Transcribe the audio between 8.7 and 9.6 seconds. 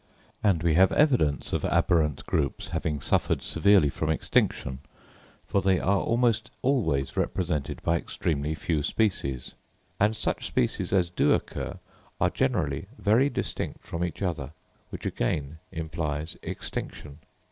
species;